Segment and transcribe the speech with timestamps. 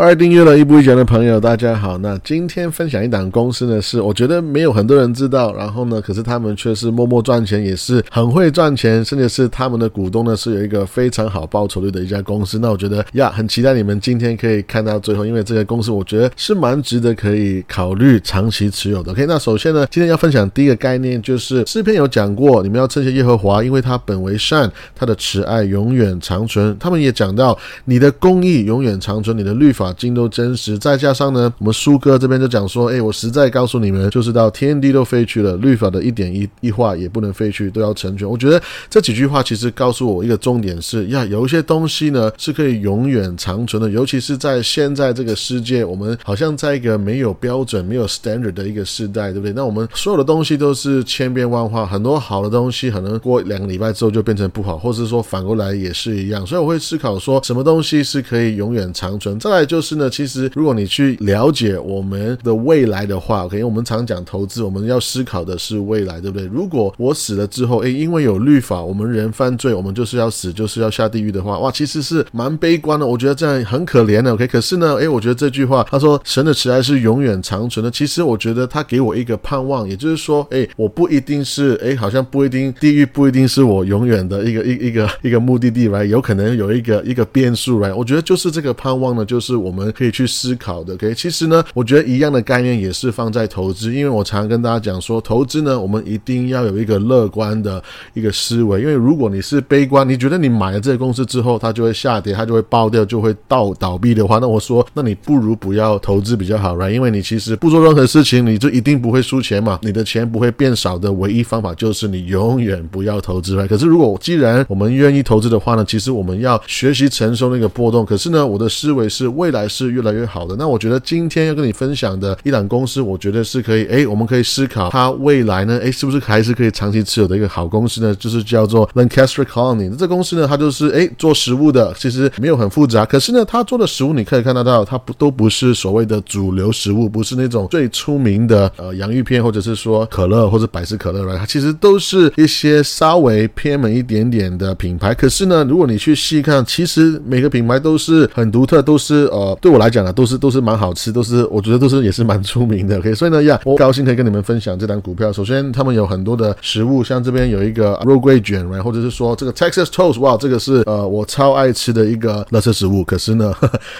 [0.00, 1.98] 二订阅了一步一讲的朋友，大家好。
[1.98, 12.60] 那今天分享一档公司呢，是我觉得没有很多人知道，然后呢，可是他们却是默默赚钱，也是很会赚钱，甚至是他们的股东呢是有一个非常好报酬率的一家公司。
[12.60, 19.10] 那我觉得呀，很期待你们今天可以看到最后，因为这个公司我觉得是蛮值得可以考虑长期持有的。
[19.10, 26.76] OK，那首先呢，今天要分享第一个概念就是诗篇有讲过，你们要称谢耶和华，因为他本为善，他的慈爱永远长存。
[26.78, 29.87] 他们也讲到你的公义永远长存，你的律法。
[29.94, 38.28] 经都真实，再加上呢，我们苏哥这边就讲说，哎，我实在告诉你们，就是到天地都废去了，律法的一点一一画也不能废去，都要成全。
[38.28, 49.52] 我觉得这几句话其实告诉我一个重点是，呀，有一些东西呢是可以永远长存的，尤其是在现在这个世界，我们好像在一个没有标准、没有 standard 的一个时代，对不对？
[49.54, 56.46] 那我们所有的东西都是千变万化，很多好的东西可能过两个礼拜之后就变成不好，或者是说反过来也是一样。
[56.46, 59.40] 所以我会思考说，什么东西是可以永远长存？
[59.40, 59.77] 再来就。
[59.78, 66.48] 就是呢，其实如果你去了解我们的未来的话，OK，我们常讲投资，我们要思考的是未来，对不对？
[66.48, 73.06] 如果我死了之后，诶，因为有律法，我们人犯罪，我们就是要死，就是要下地狱的话，哇，其实是蛮悲观的。
[73.06, 74.48] 我觉得这样很可怜的，OK。
[74.48, 77.88] 可是呢，诶，我觉得这句话，他说神的慈爱是永远长存的。
[77.88, 87.94] 其实我觉得他给我一个盼望，也就是说，诶，我不一定是，诶，好像不一定地狱不一定是我永远的一个一一个一个目的地来，有可能有一个一个变数来。
[87.94, 89.67] 我觉得就是这个盼望呢，就是我。
[89.68, 91.14] 我们可以去思考的，OK？
[91.14, 97.82] 其实呢，我觉得一样的概念也是放在投资，因为我常常跟大家讲说，投资呢，我们一定要有一个乐观的
[98.14, 106.90] 一个思维，因为如果你是悲观，你觉得你买了这个公司之后，它就会下跌，它就会爆掉，就会倒倒闭的话，那我说，那你不如不要投资比较好，right？
[106.90, 118.06] 因为你其实不做任何事情，你就一定不会输钱嘛，你的钱不会变少的唯一方法就是你永远不要投资来可是如果既然我们愿意投资的话呢，其实我们要学习承受那个波动。
[118.06, 119.57] 可是呢，我的思维是未来。
[119.58, 120.54] 还是越来越好的。
[120.56, 128.14] 那我觉得今天要跟你分享的一档公司，我觉得是可以，哎，我们可以思考它未来呢，哎，是不是还是可以长期持有的一个好公司呢？
[128.14, 129.94] 就是叫做 Lancaster Colony。
[129.96, 133.04] 这公司呢，它就是哎做食物的，其实没有很复杂。
[133.04, 145.14] 可是呢，它做的食物你可以看得到，它不都不是所谓的主流食物，不是那种最出名的呃洋芋片，或者是说可乐或者百事可乐来，它其实都是一些稍微偏门一点点的品牌。
[145.14, 149.47] 可是呢，如果你去细看，其实每个品牌都是很独特，都是呃。
[149.56, 152.98] 对我来讲呢，都是都是蛮好吃，都是我觉得都是也是蛮出名的。
[152.98, 155.32] OK，所以呢呀，我高兴可以跟你们分享这单股票。
[155.32, 163.04] 首先，他们有很多的食物，像这边有一个肉桂卷，或者是说这个 Texas Toast，哇，这个是呃我超爱吃的一个垃圾食物。
[163.04, 163.54] 可是呢，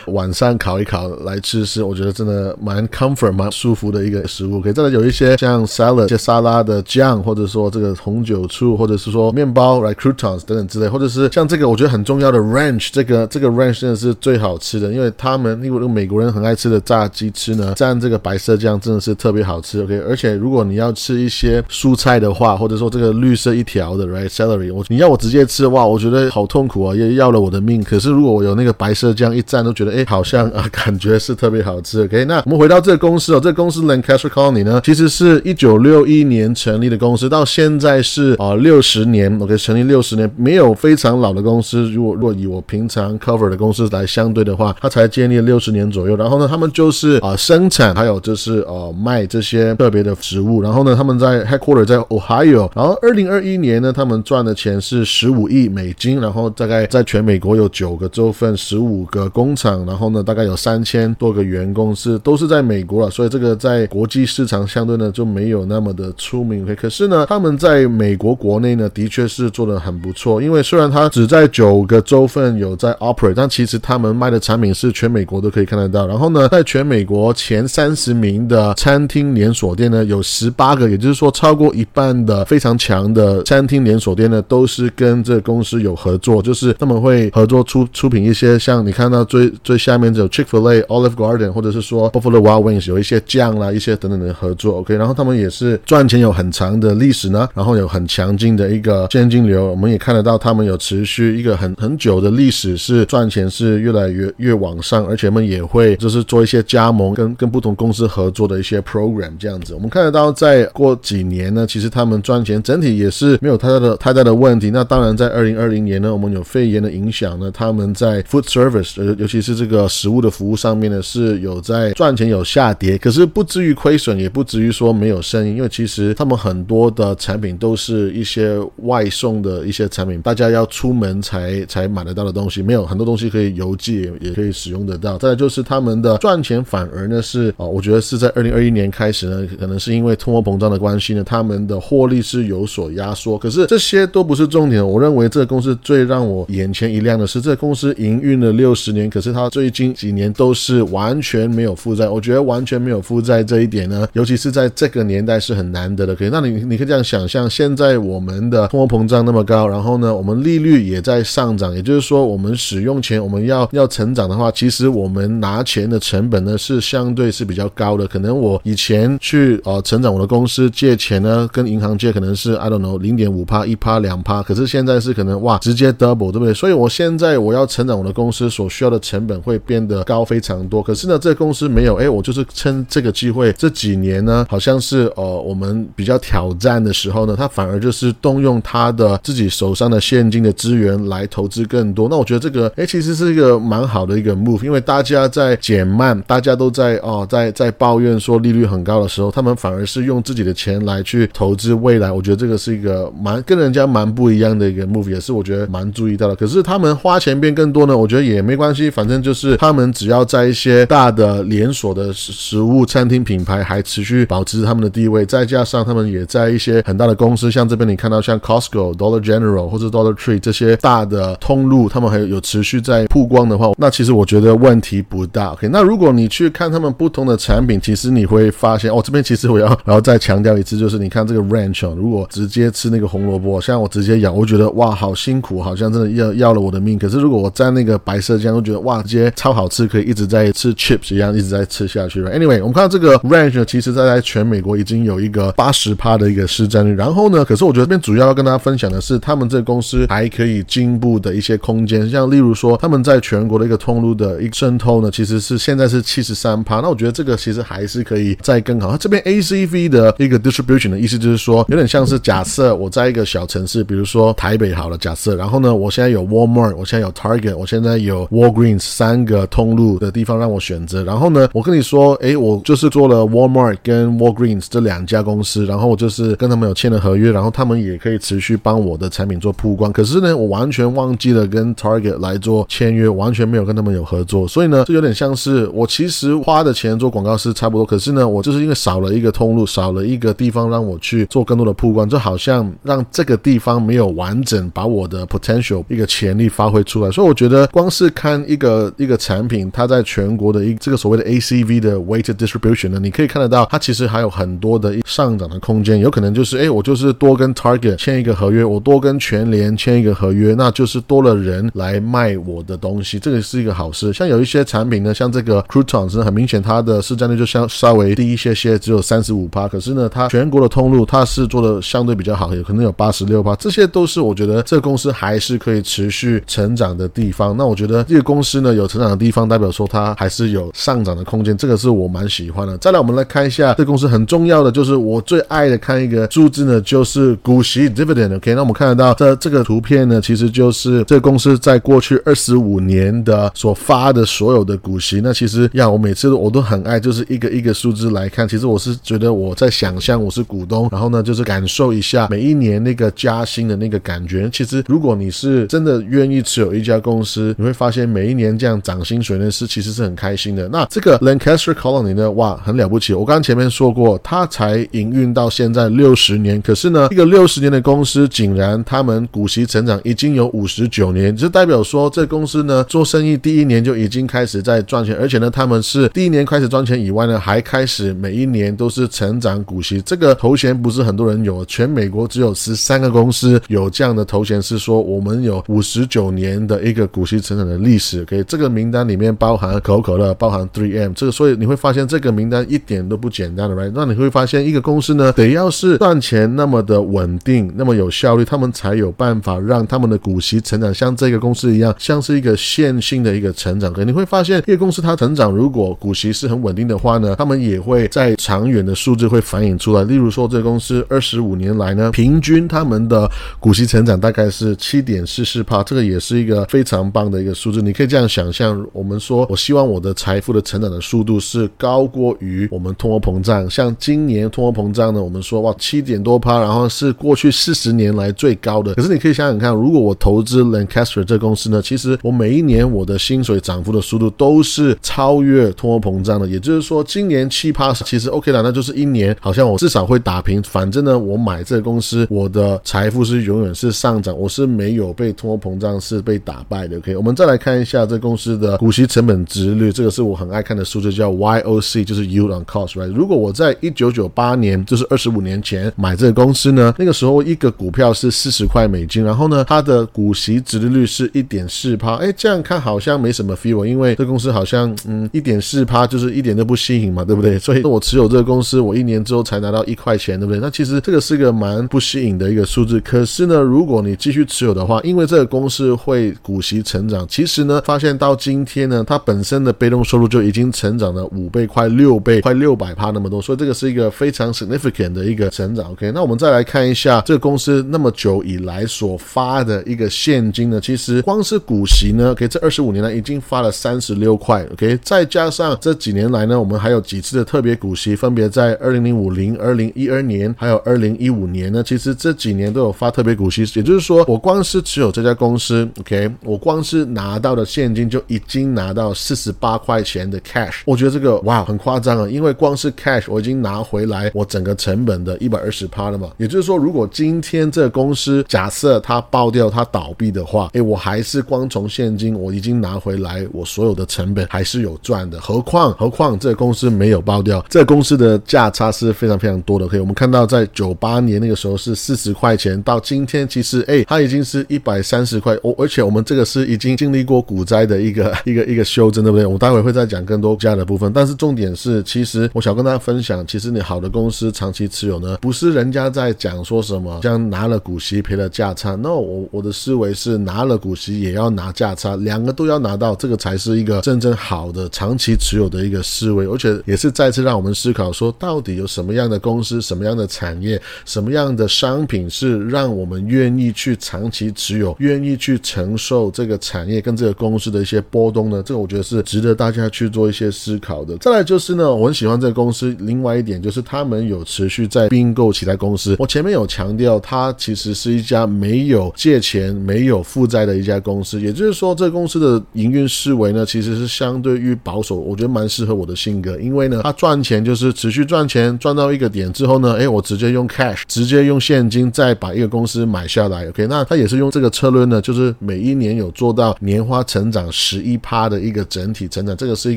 [0.06, 4.60] 晚上烤一烤来吃是我觉得真的蛮 comfort 蛮舒服的一个食物。
[4.60, 15.58] 可以再来有一些像 salad，一些沙拉的酱，或者说这个红酒醋，或者是说面包，like croutons 等等之类，或者是像这个我觉得很重要的 ranch，这个这个 ranch 真的是最好吃的，因为它他们。
[15.62, 19.82] 因为美国人很爱吃的炸鸡翅呢，蘸这个白色酱真的是特别好吃。
[19.82, 27.82] OK，而且如果你要吃一些蔬菜的话，或者说这个绿色一条的 right celery，我你要我直接吃哇，我觉得好痛苦啊，也要了我的命。
[27.82, 32.04] 可是如果我有那个白色酱一蘸，都觉得哎，好像啊，感觉是特别好吃。
[32.04, 39.36] OK，那我们回到这个公司哦，这个公司 Lancaster Colony 呢，其实是一九六一年成立的公司，到现在是啊六十年。
[39.40, 41.90] OK，成立六十年，没有非常老的公司。
[41.90, 45.38] 如果若以我平常 cover 的公司来相对的话，它才建立。
[45.48, 50.60] 六十年左右，然后呢，他们就是啊生产，还有就是呃卖这些特别的植物。
[50.60, 52.68] 然后呢，他们在 headquarter 在 Ohio。
[52.74, 56.20] 然后二零二一年呢，他们赚的钱是十五亿美金。
[56.20, 59.86] 然后大概在全美国有九个州份，十五个工厂。
[59.86, 63.10] 然后呢，大概有三千多个员工，是都是在美国了。
[63.10, 66.66] 所以这个在国际市场相对呢就没有那么的出名。
[66.76, 70.42] 可是呢，他们在美国国内呢的确是做的很不错。
[70.42, 75.28] 因为虽然他只在九个州份有在 operate，但其实他们卖的产品是全美。
[75.28, 94.78] 国都可以看得到，然后呢，在全美国前三十名的餐厅连锁店呢，有十八个，也就是说超过一半的非常强的餐厅连锁店呢，都是跟这个公司有合作，就是他们会合作出出品一些像你看到最最下面有 Chick-fil-A、Olive Garden，或者是说 Buffalo Wild Wings 有一些酱啦，一些等等的合作。
[94.78, 109.74] OK，然后他们也是赚钱有很长的历史呢，然后有很强劲的一个现金流，我们也看得到他们有持续一个很很久的历史，是赚钱是越来越越往上，而且们也会就是做一些加盟，跟跟不同公司合作的一些 program 这样子。
[109.74, 114.70] 我们看得到，在过几年呢，其实他们赚钱整体也是没有太大的太大的问题。
[114.70, 134.87] 那当然，在二零二零年呢，我们有肺炎的影响呢，他们在 food service，尤尤其是这个食物的服务上面呢，是有在赚钱有下跌，可是不至于亏损，也不至于说没有生意，因为其实他们很多的产品都是一些外送的一些产品，大家要出门才才买得到的东西，没有很多东西可以邮寄也可以使用。
[134.88, 135.16] 得到。
[135.18, 143.38] 再来就是他们的赚钱反而呢是哦，我觉得是在二零二一年开始呢，可能是因为通货膨胀的关系呢，他们的获利是有所压缩。
[143.38, 144.84] 可是这些都不是重点。
[144.84, 152.08] 我认为这个公司最让我眼前一亮的是，这个公司营运了六十年，可是它最近几年都是完全没有负债。
[152.08, 156.14] 我觉得完全没有负债这一点呢，尤其是在这个年代是很难得的。
[156.14, 168.06] 可以，那你你可以这样想象，现在我们的通货膨胀那么高，然后呢，我们利率也在上涨，也就是说，我们使用钱，我们要要成长的话，其实其实我们拿钱的成本呢是相对是比较高的。
[168.06, 176.54] 可能我以前去呃成长我的公司借钱呢，跟银行借可能是 I don't know 零点五趴、一趴、两趴，可是现在是可能哇直接 double，对不对？
[176.54, 180.80] 所以我现在我要成长我的公司所需要的成本会变得高非常多。
[180.80, 192.08] 可是呢，这个公司没有，哎，我就是趁这个机会，这几年呢，好像是呃我们比较挑战的时候呢，他反而就是动用他的自己手上的现金的资源来投资更多。
[192.08, 202.12] 那我觉得这个哎，其实是一个蛮好的一个 move，因为大家在减慢，大家都在哦在在抱怨说利率很高的时候，他们反而是用自己的钱来去投资未来。
[202.12, 206.36] 我觉得这个是一个蛮跟人家蛮不一样的一个 move，也是我觉得蛮注意到的。
[206.36, 225.52] 可是他们花钱变更多呢，我觉得也没关系，反正就是他们只要在一些大的连锁的食食物餐厅品牌还持续保持他们的地位，再加上他们也在一些很大的公司，像这边你看到像 Costco、Dollar General 或者 Dollar Tree 这些大的通路，他们还有持续在曝光的话，那其实我觉得问题不大。
[225.52, 236.98] OK，那如果你去看他们不同的产品，其实你会发现哦，这边其实我要然后再强调一次，就是你看这个 Ranch，如果直接吃那个红萝卜，像我直接咬，我觉得哇，好辛苦，好像真的要要了我的命。
[236.98, 242.22] 可是如果我蘸那个白色酱，我觉得哇，直接超好吃，可以一直在吃 chips 一样，一直在吃下去。
[242.24, 246.94] Anyway，我们看到这个 Ranch，其实在在全美国已经有一个八十趴的一个市占率。
[246.94, 256.80] 然后呢，可是我觉得这边主要要跟大家分享的是，他们这个公司还可以进步的一些空间，像例如说，他们在全国的一个通路的的一个渗透呢，其实是现在是七十三趴。
[256.80, 258.90] 那我觉得这个其实还是可以再更好。
[258.90, 271.02] 它这边 ACV 的一个 distribution 的意思就是说，有点像是假设我在一个小城市，比如说台北好了，假设，然后呢，我现在有 Walmart，我现在有 Target，我现在有 Walgreens 三个通路的地方让我选择。
[271.04, 279.92] 然后呢，我跟你说，诶，我就是做了 Walmart 跟 Walgreens 这两家公司，然后我就是跟他们有签了合约，然后他们也可以持续帮我的产品做曝光。
[279.92, 284.46] 可是呢，我完全忘记了跟 Target 来做签约，完全没有跟他们有合作。
[284.46, 297.10] 所以呢，这有点像是我其实花的钱做广告是差不多，可是呢，我就是因为少了一个通路，少了一个地方让我去做更多的曝光，就好像让这个地方没有完整把我的 potential 一个潜力发挥出来。
[297.10, 305.98] 所以我觉得光是看一个一个产品，它在全国的一这个所谓的 ACV 的 weighted distribution 呢，你可以看得到，它其实还有很多的上涨的空间。
[305.98, 314.12] 有可能就是，哎，我就是多跟 Target 签一个合约，我多跟全联签一个合约，那就是多了人来卖我的东西，这个是一个好事。
[314.18, 319.68] 像有一些产品呢，像这个 Croutons，很明显它的市占率就相稍微低一些些，只有三十五趴。
[319.68, 323.54] 可是呢，它全国的通路它是做的相对比较好，有可能有八十六趴。
[323.54, 327.56] 这些都是我觉得这个公司还是可以持续成长的地方。
[327.56, 332.76] 那我觉得这个公司呢有成长的地方，代表说它还是有上涨的空间，这个是我蛮喜欢的。
[332.78, 338.34] 再来，我们来看一下这公司很重要的，就是我最爱的看一个数字呢，就是股息 dividend。
[338.34, 345.20] OK，那我们看得到这这个图片呢，其实就是这个公司在过去二十五年的所发他的所有的股息。
[345.22, 348.48] 那其实呀，我每次我都很爱，就是一个一个数字来看。
[348.48, 354.48] 其实我是觉得我在想象我是股东，然后呢，就是感受一下每一年那个加薪的那个感觉。
[354.50, 360.66] 其实如果你是真的愿意持有一家公司，你会发现每一年这样涨薪水呢，是其实是很开心的。
[360.70, 363.12] 那这个 Lancaster Colony 呢，哇，很了不起。
[363.12, 380.00] 我刚刚前面说过，它才营运到现在六十年，可是呢，一个六十年的公司，竟然他们股息成长已经有五十九年，就代表说这公司呢做生意第一年就已经开始在赚钱，而且呢，他们是第一年开始赚钱以外呢，还开始每一年都是成长股息。
[380.02, 388.24] 这个头衔不是很多人有，全美国只有十三个公司有这样的头衔，是说我们有五十九年的一个股息成长的历史。
[388.24, 393.92] 可以这个名单里面包含可口可乐，包含 Three M，这个所以你会发现这个名单一点都不简单的，right？
[393.94, 403.87] 那你会发现一个公司呢，得要是赚钱那么的稳定，那么有效率，他们才有办法让他们的股息成长，像这个公司一样，像是一个线性的一个成长。
[404.04, 410.04] 你会发现，一个公司它成长，如果股息是很稳定的话呢，他们也会在长远的数字会反映出来。
[410.04, 413.30] 例如说，这个公司二十五年来呢，平均他们的
[413.60, 417.82] 股息成长大概是七点四四帕，这个也是一个非常棒的一个数字。
[417.82, 423.68] 你可以这样想象，我们说我希望我的财富的成长的速度是高过于我们通货膨胀。
[423.68, 428.94] 像今年通货膨胀呢，我们说哇七点多趴，然后是过去四十年来最高的。
[428.94, 436.46] 可是你可以想想看，如果我投资 Lancaster 这公司呢，其实我每一年我的薪水涨涨幅的速度都是超越通货膨胀的。
[436.48, 440.60] 也就是说，今年七趴其实 OK 了，那就是一年好像我至少会打平。
[440.64, 446.96] 反正呢，我买这个公司，我的财富是永远是上涨，我是没有被通货膨胀是被打败的。
[446.98, 453.12] OK，我们再来看一下这公司的股息成本值率，这个是我很爱看的数字，叫 YOC，就是 Yield on Cost，right？
[453.12, 467.58] 如果我在一九九八年，就是二十五年前买这个公司呢，那个时候一个股票是四十块美金，然后呢，它的股息值利率是一点四趴，哎，这样看好像没什么 feel，因为这公司好像嗯一点四趴就是一点都不吸引嘛，对不对？
[467.58, 470.60] 所以我持有这个公司，我一年之后才拿到一块钱，对不对？
[470.60, 473.00] 那其实这个是个蛮不吸引的一个数字。
[473.00, 485.92] 可是呢，如果你继续持有的话，因为这个公司会股息成长，其实呢，发现到今天呢，它本身的被动收入就已经成长了五倍，快六倍，快六百趴那么多，所以这个是一个非常 significant 的一个成长。
[485.92, 494.62] OK，那我们再来看一下这个公司那么久以来所发的一个现金呢，其实光是股息呢，OK，这二十五年来已经发了三十六块。
[494.72, 503.62] OK，再加上这几年来呢，我们还有几次的特别股息，分别在二零零五零、二零一二年，还有二零一五年呢，其实这几年都有发特别股息。
[503.74, 510.80] 也就是说，我光是持有这家公司，OK，我光是拿到的现金就已经拿到四十八块钱的 cash。
[510.84, 516.30] 我觉得这个哇，很夸张啊，因为光是 cash 我已经拿回来我整个成本的一百二十趴了嘛。
[516.36, 525.40] 也就是说，如果今天这个公司假设它爆掉、它倒闭的话，诶，我还是光从现金我已经拿回来，我所有的成本还是有赚的。
[525.40, 529.86] 何况何况这个公司没有爆掉，这个公司的价差是非常非常多的。
[529.86, 535.56] 可以，我们看到在九八年那个时候是四十块钱，到今天其实诶，它已经是一百三十块。
[535.62, 539.46] 我而且我们这个是已经经历过股灾的一个 一个一个修正，对不对？
[539.46, 541.12] 我待会会再讲更多价的部分。
[541.12, 548.94] 但是重点是，其实我想跟大家分享，其实你好的公司长期持有呢，不是人家在讲说什么，像拿了股息赔了价差。
[548.96, 556.46] 那我我的思维是拿了股息也要拿价差，两个都要拿到，这个才是一个真正好的长期持有的一个思维。
[556.46, 568.62] 而且也是再次让我们思考说，到底有什么样的公司、什么样的产业、什么样的商品是让我们愿意去长期持有、愿意去承受这个产业跟这个公司的一些波动呢？
[568.64, 571.16] 这个我觉得是值得大家去做一些思考的。
[571.18, 576.16] 再来就是呢，我很喜欢这个公司，另外一点就是他们有持续在并购其他公司。
[576.18, 586.56] 我前面有强调，它其实是一家没有借钱、没有负债的一家公司，也就是说，这个公司的营运思维呢，其实是相对于保守，我觉得蛮适合我的性格。
[586.58, 593.68] 因为呢，他赚钱就是持续赚钱，赚到一个点之后呢，哎，我直接用 cash，直接用现金再把一个公司买下来。
[593.68, 599.96] OK，那他也是用这个策略呢，就是每一年有做到年化成长十一趴的一个整体成长，这个是一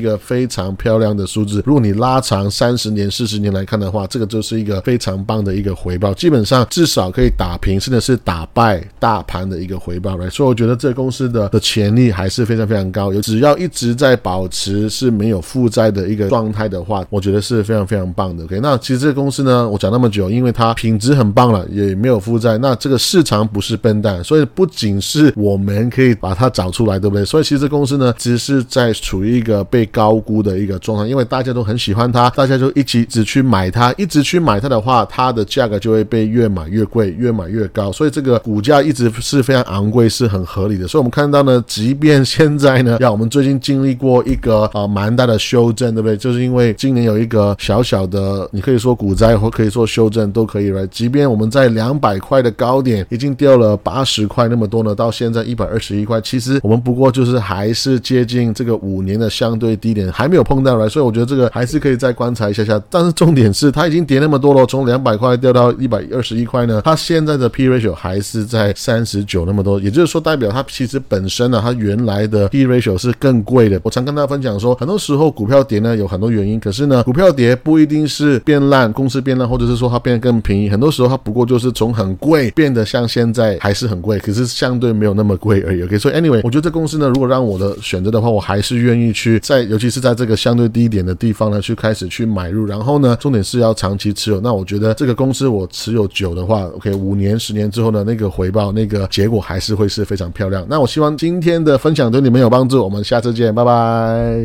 [0.00, 1.62] 个非常漂亮的数字。
[1.64, 10.16] 如果你拉长三十年、四十年来看的话，这个就是一个非常棒的一个回报，基本上至少可以打平，甚至是打败大盘的一个回报。
[10.16, 13.11] 来所以我觉得这个公司的的潜力还是非常非常高。
[13.12, 18.44] 有只要一直在保持是没有负债的一个状态的话，我觉得是非常非常棒的。
[18.44, 22.58] OK，那其实这个公司呢，我讲那么久，因为它品质很棒了，也没有负债。
[22.58, 27.24] 那这个市场不是笨蛋，所以不仅是我们可以把它找出来，对不对？
[27.24, 40.86] 所以其实公司呢，只是在处于一个被高估的一个状态，因为大家都很喜欢它，大家就一起只去买它，一直去买它的话，它的价格就会被越买越贵，越买越高，所以这个股价一直是非常昂贵，是很合理的。
[40.86, 46.16] 所以我们看到呢，即便现在呢，让我们最近经历过一个啊蛮大的修正，对不对？
[46.16, 50.86] 就是因为今年有一个小小的，你可以说股灾或可以说修正都可以了。
[50.86, 62.80] 即便我们在两百块的高点已经掉了八十块那么多呢，到现在一百二十一块，其实我们不过就是还是接近这个五年的相对低点，还没有碰到来，所以我觉得这个还是可以再观察一下下。
[62.88, 73.80] 但是重点是，它已经跌那么多了，从两百块掉到一百二十一块呢，它现在的 P ratio 还是在三十九那么多，也就是说代表它其实本身呢，它原来的 P ratio 是更贵的。
[73.82, 85.82] 我常跟大家分享说，很多时候股票跌呢有很多原因，可是呢，股票跌不一定是变烂，公司变烂，或者是说它变得更便宜，很多时候它不过就是从很贵变得像现在还是很贵，可是相对没有那么贵而已。
[85.82, 92.66] OK，所以 anyway，我觉得这公司呢，如果让我的选择的话，我还是愿意去在，尤其是在这个相对低点的地方呢，去开始去买入。
[92.66, 94.40] 然后呢，重点是要长期持有。
[94.40, 100.66] 那我觉得这个公司我持有久的话，OK，五年、十年之后呢，那个回报、那个结果还是会是非常漂亮。
[100.68, 102.81] 那我希望今天的分享对你们有帮助。
[102.84, 104.42] 我们下次见，拜拜。